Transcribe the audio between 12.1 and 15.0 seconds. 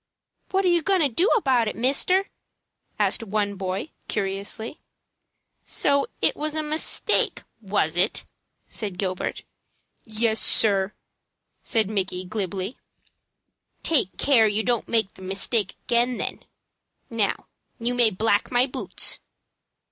glibly. "Take care you don't